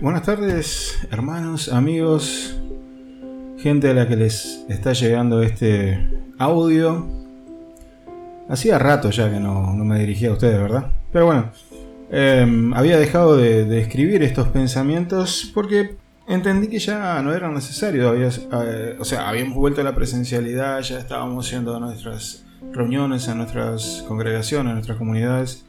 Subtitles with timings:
[0.00, 2.56] Buenas tardes, hermanos, amigos,
[3.58, 7.06] gente a la que les está llegando este audio.
[8.48, 10.90] Hacía rato ya que no, me dirigía a ustedes, ¿verdad?
[11.12, 11.50] Pero bueno,
[12.10, 18.40] em, había dejado de, escribir estos pensamientos porque entendí que ya no eran necesarios.
[18.52, 23.34] Eh, o sea, habíamos vuelto a la presencialidad, ya estábamos yendo a nuestras reuniones, a
[23.36, 25.64] nuestras congregaciones, a nuestras comunidades.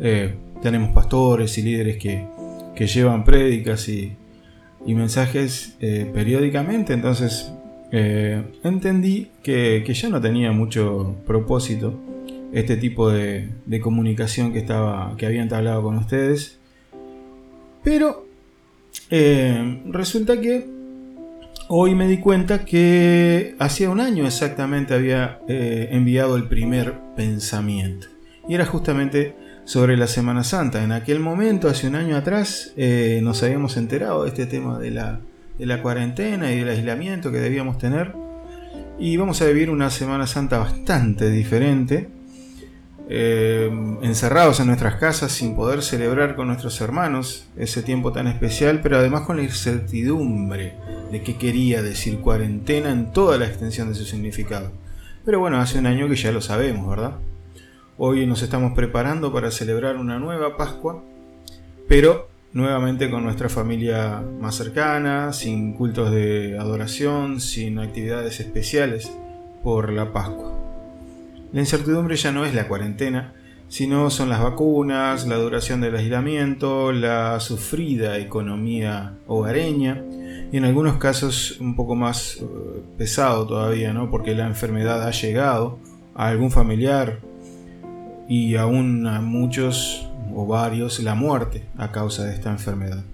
[0.00, 2.26] Eh, tenemos pastores y líderes que,
[2.86, 4.16] llevan prédicas y,
[4.86, 7.50] mensajes eh, periódicamente, entonces
[7.90, 11.98] eh, entendí que, ya no tenía mucho propósito
[12.52, 13.48] este tipo de,
[13.80, 16.58] comunicación que, estaba, que había entablado con ustedes.
[17.82, 18.26] Pero
[19.90, 20.66] resulta que
[21.68, 28.06] hoy me di cuenta que hacía un año exactamente había enviado el primer pensamiento.
[28.48, 30.84] Y era justamente sobre la Semana Santa.
[30.84, 34.90] En aquel momento, hace un año atrás, eh, nos habíamos enterado de este tema de
[34.90, 38.12] la, cuarentena y del aislamiento que debíamos tener.
[38.98, 42.08] Y vamos a vivir una Semana Santa bastante diferente.
[43.08, 43.70] Eh,
[44.02, 48.96] encerrados en nuestras casas sin poder celebrar con nuestros hermanos ese tiempo tan especial, pero
[48.96, 50.74] además con la incertidumbre
[51.12, 54.72] de qué quería decir cuarentena en toda la extensión de su significado.
[55.24, 57.16] Pero bueno, hace un año que ya lo sabemos, ¿verdad?
[57.96, 61.00] Hoy nos estamos preparando para celebrar una nueva Pascua,
[61.86, 69.12] pero nuevamente con nuestra familia más cercana, sin cultos de adoración, sin actividades especiales
[69.62, 70.52] por la Pascua.
[71.52, 73.32] La incertidumbre ya no es la cuarentena,
[73.68, 80.02] sino son las vacunas, la duración del aislamiento, la sufrida economía hogareña
[80.50, 82.44] y en algunos casos un poco más eh,
[82.98, 84.10] pesado todavía, ¿no?
[84.10, 85.78] porque la enfermedad ha llegado
[86.16, 87.20] a algún familiar
[88.28, 93.04] y aún a muchos o varios la muerte a causa de esta enfermedad.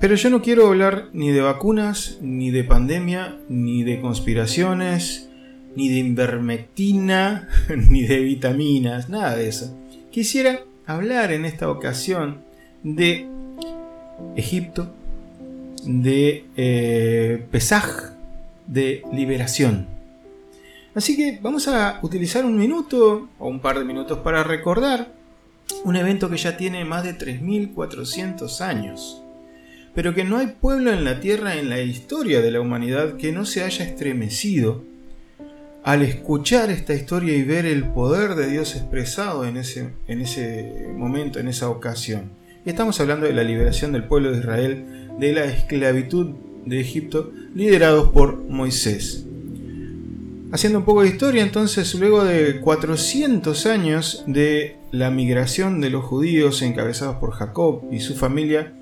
[0.00, 5.28] Pero yo no quiero hablar ni de vacunas, ni de pandemia, ni de conspiraciones,
[5.74, 7.48] ni de invermectina,
[7.90, 9.76] ni de vitaminas, nada de eso.
[10.10, 12.38] Quisiera hablar en esta ocasión
[12.82, 13.26] de
[14.36, 14.92] Egipto,
[15.84, 18.12] de eh, Pesaj,
[18.66, 19.97] de liberación.
[20.98, 25.12] Así que vamos a utilizar un minuto o un par de minutos para recordar
[25.84, 29.22] un evento que ya tiene más de 3.400 años,
[29.94, 33.30] pero que no hay pueblo en la Tierra en la historia de la humanidad que
[33.30, 34.82] no se haya estremecido
[35.84, 40.88] al escuchar esta historia y ver el poder de Dios expresado en ese, en ese
[40.96, 42.32] momento, en esa ocasión.
[42.66, 44.84] Y estamos hablando de la liberación del pueblo de Israel
[45.16, 46.34] de la esclavitud
[46.66, 49.27] de Egipto liderados por Moisés.
[50.50, 56.04] Haciendo un poco de historia, entonces, luego de 400 años de la migración de los
[56.04, 58.72] judíos encabezados por Jacob y su familia,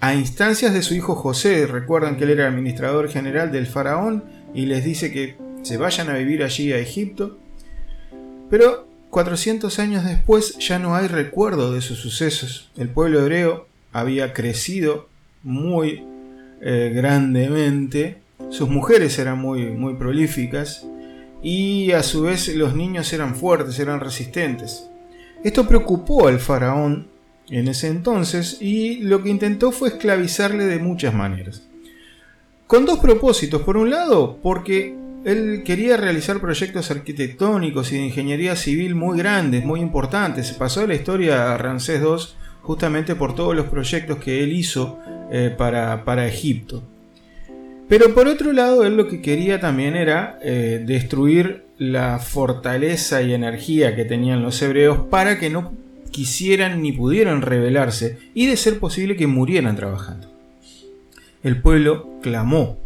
[0.00, 4.24] a instancias de su hijo José, recuerdan que él era administrador general del faraón
[4.54, 7.38] y les dice que se vayan a vivir allí a Egipto,
[8.50, 12.70] pero 400 años después ya no hay recuerdo de esos sucesos.
[12.76, 15.08] El pueblo hebreo había crecido
[15.42, 16.04] muy
[16.60, 18.18] eh, grandemente,
[18.50, 20.86] sus mujeres eran muy, muy prolíficas,
[21.42, 24.88] y a su vez los niños eran fuertes, eran resistentes.
[25.44, 27.08] Esto preocupó al faraón
[27.48, 31.62] en ese entonces y lo que intentó fue esclavizarle de muchas maneras.
[32.66, 33.62] Con dos propósitos.
[33.62, 34.94] Por un lado, porque
[35.24, 40.48] él quería realizar proyectos arquitectónicos y de ingeniería civil muy grandes, muy importantes.
[40.48, 42.16] Se pasó la historia a Ramsés II
[42.62, 44.98] justamente por todos los proyectos que él hizo
[45.30, 46.82] eh, para, para Egipto.
[47.88, 53.32] Pero por otro lado, él lo que quería también era eh, destruir la fortaleza y
[53.32, 55.72] energía que tenían los hebreos para que no
[56.10, 60.28] quisieran ni pudieran rebelarse y de ser posible que murieran trabajando.
[61.42, 62.78] El pueblo clamó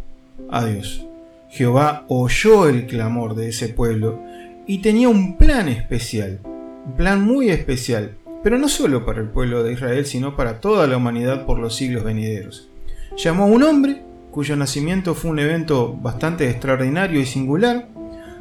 [0.50, 1.04] a Dios.
[1.50, 4.22] Jehová oyó el clamor de ese pueblo
[4.66, 8.12] y tenía un plan especial, un plan muy especial,
[8.42, 11.74] pero no solo para el pueblo de Israel, sino para toda la humanidad por los
[11.74, 12.68] siglos venideros.
[13.16, 17.88] Llamó a un hombre cuyo nacimiento fue un evento bastante extraordinario y singular,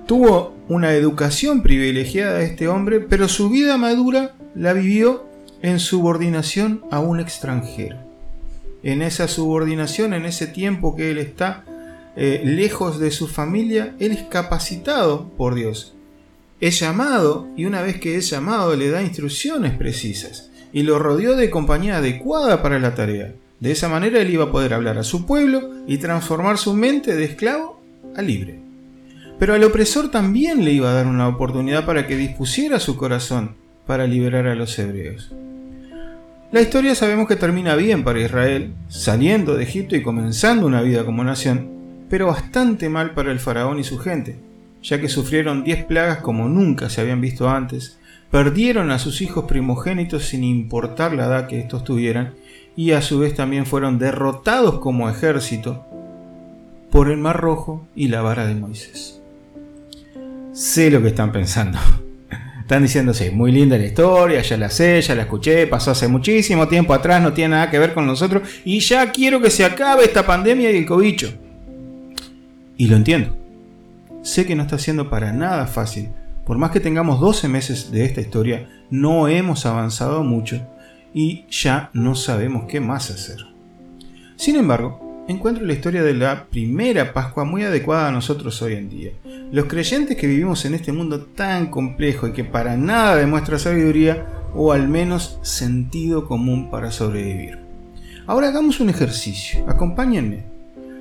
[0.07, 5.25] tuvo una educación privilegiada este hombre, pero su vida madura la vivió
[5.61, 7.97] en subordinación a un extranjero.
[8.83, 11.65] En esa subordinación, en ese tiempo que él está
[12.15, 15.93] eh, lejos de su familia, él es capacitado por Dios.
[16.61, 21.35] Es llamado y una vez que es llamado le da instrucciones precisas y lo rodeó
[21.35, 23.33] de compañía adecuada para la tarea.
[23.61, 27.15] De esa manera él iba a poder hablar a su pueblo y transformar su mente
[27.15, 27.79] de esclavo
[28.15, 28.59] a libre.
[29.37, 33.51] Pero al opresor también le iba a dar una oportunidad para que dispusiera su corazón
[33.85, 35.31] para liberar a los hebreos.
[36.51, 41.05] La historia sabemos que termina bien para Israel, saliendo de Egipto y comenzando una vida
[41.05, 41.69] como nación,
[42.09, 44.37] pero bastante mal para el faraón y su gente,
[44.81, 47.99] ya que sufrieron 10 plagas como nunca se habían visto antes,
[48.31, 52.33] perdieron a sus hijos primogénitos sin importar la edad que estos tuvieran,
[52.75, 55.85] y a su vez también fueron derrotados como ejército
[56.89, 59.21] por el Mar Rojo y la vara de Moisés.
[60.53, 61.79] Sé lo que están pensando.
[62.61, 66.07] Están diciendo, sí, muy linda la historia, ya la sé, ya la escuché, pasó hace
[66.07, 69.65] muchísimo tiempo atrás, no tiene nada que ver con nosotros y ya quiero que se
[69.65, 71.33] acabe esta pandemia y el cobicho.
[72.77, 73.35] Y lo entiendo.
[74.23, 76.09] Sé que no está siendo para nada fácil.
[76.45, 80.65] Por más que tengamos 12 meses de esta historia, no hemos avanzado mucho
[81.13, 83.45] y ya no sabemos qué más hacer.
[84.35, 88.89] Sin embargo, encuentro la historia de la primera Pascua muy adecuada a nosotros hoy en
[88.89, 89.11] día.
[89.51, 94.25] Los creyentes que vivimos en este mundo tan complejo y que para nada demuestra sabiduría
[94.53, 97.59] o al menos sentido común para sobrevivir.
[98.27, 100.43] Ahora hagamos un ejercicio, acompáñenme.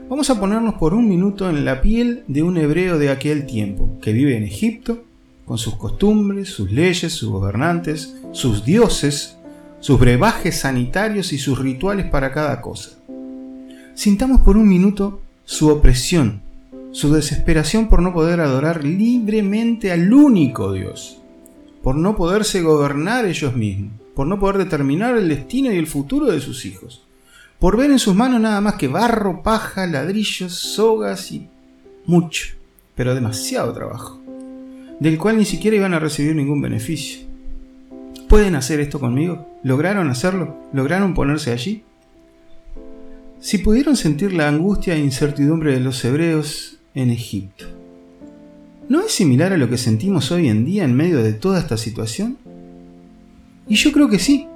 [0.08, 3.98] Vamos a ponernos por un minuto en la piel de un hebreo de aquel tiempo,
[4.02, 5.04] que vive en Egipto,
[5.44, 9.36] con sus costumbres, sus leyes, sus gobernantes, sus dioses,
[9.80, 12.90] sus brebajes sanitarios y sus rituales para cada cosa.
[13.94, 16.42] Sintamos por un minuto su opresión,
[16.92, 21.18] su desesperación por no poder adorar libremente al único Dios,
[21.82, 26.26] por no poderse gobernar ellos mismos, por no poder determinar el destino y el futuro
[26.26, 27.06] de sus hijos,
[27.58, 31.48] por ver en sus manos nada más que barro, paja, ladrillos, sogas y
[32.06, 32.54] mucho,
[32.94, 34.20] pero demasiado trabajo,
[34.98, 37.29] del cual ni siquiera iban a recibir ningún beneficio.
[38.30, 39.44] ¿Pueden hacer esto conmigo?
[39.64, 40.56] ¿Lograron hacerlo?
[40.72, 41.82] ¿Lograron ponerse allí?
[43.40, 47.64] Si pudieron sentir la angustia e incertidumbre de los hebreos en Egipto,
[48.88, 51.76] ¿no es similar a lo que sentimos hoy en día en medio de toda esta
[51.76, 52.38] situación?
[53.66, 54.46] Y yo creo que sí,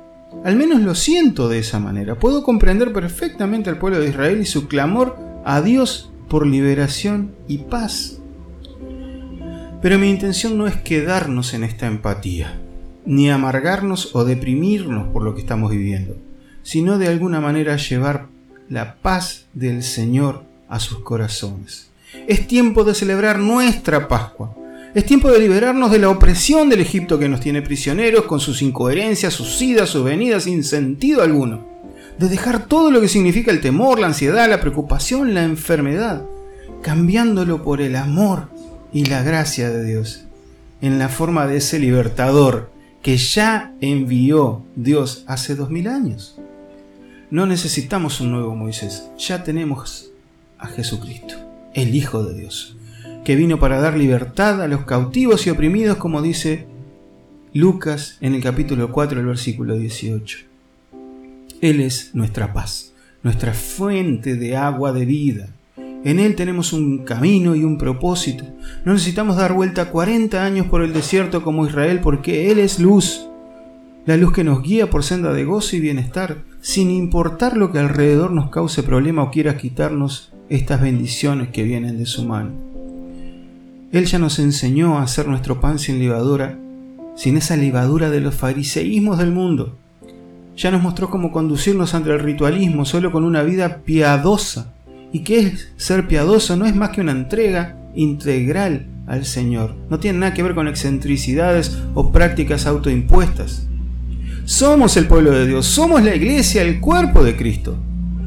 [0.44, 2.14] al menos lo siento de esa manera.
[2.14, 7.58] Puedo comprender perfectamente al pueblo de Israel y su clamor a Dios por liberación y
[7.58, 8.20] paz.
[9.82, 12.60] Pero mi intención no es quedarnos en esta empatía
[13.06, 16.16] ni amargarnos o deprimirnos por lo que estamos viviendo,
[16.62, 18.26] sino de alguna manera llevar
[18.68, 21.88] la paz del Señor a sus corazones.
[22.26, 24.54] Es tiempo de celebrar nuestra Pascua.
[24.94, 28.62] Es tiempo de liberarnos de la opresión del Egipto que nos tiene prisioneros con sus
[28.62, 31.66] incoherencias, sus idas, sus venidas sin sentido alguno.
[32.18, 36.22] De dejar todo lo que significa el temor, la ansiedad, la preocupación, la enfermedad,
[36.80, 38.48] cambiándolo por el amor
[38.92, 40.24] y la gracia de Dios,
[40.80, 42.70] en la forma de ese libertador
[43.04, 46.38] que ya envió Dios hace dos mil años.
[47.30, 50.10] No necesitamos un nuevo Moisés, ya tenemos
[50.58, 51.34] a Jesucristo,
[51.74, 52.78] el Hijo de Dios,
[53.22, 56.66] que vino para dar libertad a los cautivos y oprimidos, como dice
[57.52, 60.38] Lucas en el capítulo 4, el versículo 18.
[61.60, 65.53] Él es nuestra paz, nuestra fuente de agua de vida,
[66.04, 68.44] en Él tenemos un camino y un propósito.
[68.84, 73.26] No necesitamos dar vuelta 40 años por el desierto como Israel porque Él es luz.
[74.04, 77.78] La luz que nos guía por senda de gozo y bienestar, sin importar lo que
[77.78, 82.50] alrededor nos cause problema o quiera quitarnos estas bendiciones que vienen de su mano.
[83.90, 86.58] Él ya nos enseñó a hacer nuestro pan sin levadura,
[87.16, 89.78] sin esa levadura de los fariseísmos del mundo.
[90.54, 94.73] Ya nos mostró cómo conducirnos ante el ritualismo solo con una vida piadosa
[95.14, 99.76] y que es ser piadoso no es más que una entrega integral al Señor.
[99.88, 103.68] No tiene nada que ver con excentricidades o prácticas autoimpuestas.
[104.44, 107.76] Somos el pueblo de Dios, somos la iglesia, el cuerpo de Cristo.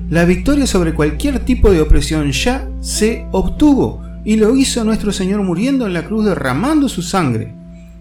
[0.10, 5.44] La victoria sobre cualquier tipo de opresión ya se obtuvo y lo hizo nuestro Señor
[5.44, 7.54] muriendo en la cruz derramando su sangre.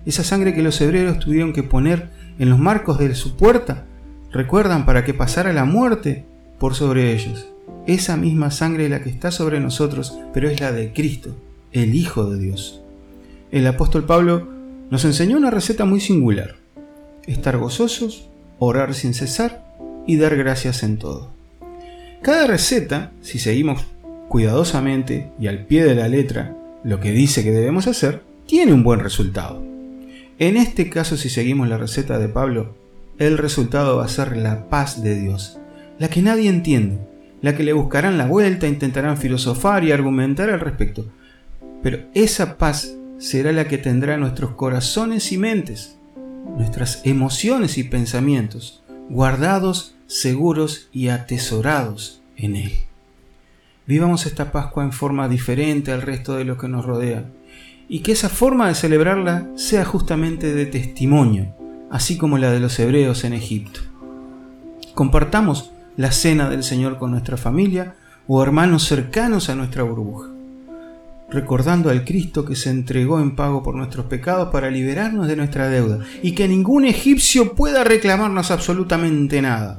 [0.05, 3.85] Esa sangre que los hebreos tuvieron que poner en los marcos de su puerta,
[4.31, 6.25] recuerdan para que pasara la muerte
[6.61, 7.49] por sobre ellos
[7.87, 11.37] esa misma sangre la que está sobre nosotros, pero es la de Cristo,
[11.73, 12.83] el Hijo de Dios.
[13.51, 14.49] El apóstol Pablo
[14.91, 16.57] nos enseñó una receta muy singular.
[17.27, 18.29] Estar gozosos,
[18.59, 19.65] orar sin cesar
[20.07, 21.31] y dar gracias en todo.
[22.23, 23.85] Cada receta, si seguimos
[24.29, 28.85] cuidadosamente y al pie de la letra lo que dice que debemos hacer, tiene un
[28.85, 29.63] buen resultado.
[30.39, 32.75] En este caso, si seguimos la receta de Pablo,
[33.19, 35.59] el resultado va a ser la paz de Dios,
[35.99, 36.99] la que nadie entiende,
[37.43, 41.07] la que le buscarán la vuelta, intentarán filosofar y argumentar al respecto.
[41.83, 45.97] Pero esa paz será la que tendrá nuestros corazones y mentes,
[46.57, 52.73] nuestras emociones y pensamientos, guardados, seguros y atesorados en Él.
[53.87, 57.25] Vivamos esta Pascua en forma diferente al resto de lo que nos rodea,
[57.89, 61.55] y que esa forma de celebrarla sea justamente de testimonio,
[61.91, 63.81] así como la de los hebreos en Egipto.
[64.95, 67.95] Compartamos la cena del Señor con nuestra familia
[68.29, 70.29] o hermanos cercanos a nuestra burbuja,
[71.31, 75.69] recordando al Cristo que se entregó en pago por nuestros pecados para liberarnos de nuestra
[75.69, 79.79] deuda y que ningún egipcio pueda reclamarnos absolutamente nada.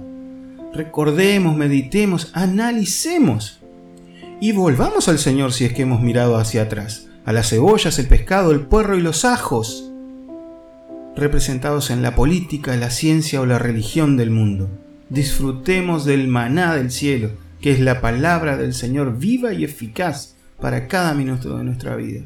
[0.74, 3.59] Recordemos, meditemos, analicemos
[4.39, 8.07] y volvamos al Señor si es que hemos mirado hacia atrás, a las cebollas, el
[8.07, 9.91] pescado, el puerro y los ajos,
[11.15, 14.69] representados en la política, la ciencia o la religión del mundo.
[15.10, 20.88] Disfrutemos del maná del cielo, que es la palabra del Señor viva y eficaz para
[20.88, 22.22] cada minuto de nuestra vida.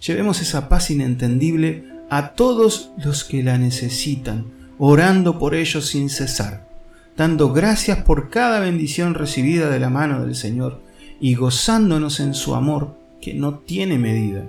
[0.00, 4.46] Llevemos esa paz inentendible a todos los que la necesitan,
[4.78, 6.68] orando por ellos sin cesar,
[7.16, 10.80] dando gracias por cada bendición recibida de la mano del Señor
[11.20, 14.44] y gozándonos en su amor que no tiene medida.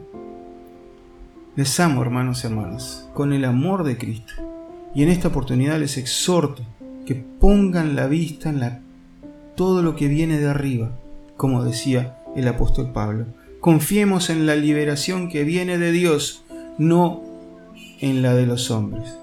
[1.56, 4.34] Les amo, hermanos y hermanas, con el amor de Cristo.
[4.94, 6.64] Y en esta oportunidad les exhorto
[7.06, 8.80] que pongan la vista en la,
[9.56, 10.92] todo lo que viene de arriba,
[11.38, 13.26] como decía el apóstol Pablo.
[13.60, 16.44] Confiemos en la liberación que viene de Dios,
[16.78, 17.24] no
[18.02, 19.16] en la de los hombres.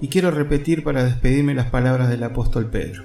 [0.00, 3.04] Y quiero repetir para despedirme las palabras del apóstol Pedro.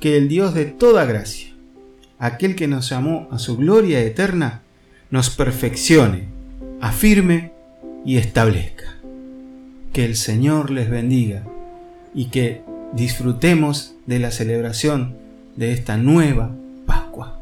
[0.00, 1.52] Que el Dios de toda gracia,
[2.18, 4.62] aquel que nos llamó a su gloria eterna,
[5.10, 6.24] nos perfeccione,
[6.80, 7.52] afirme
[8.04, 8.96] y establezca.
[9.92, 11.44] Que el Señor les bendiga
[12.14, 15.16] y que disfrutemos de la celebración
[15.56, 16.50] de esta nueva
[16.86, 17.41] Pascua.